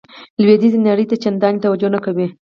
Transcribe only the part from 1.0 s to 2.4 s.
ته چندانې توجه نه کوي.